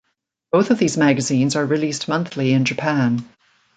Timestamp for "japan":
2.65-3.23